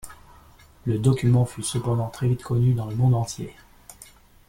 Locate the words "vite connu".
2.27-2.73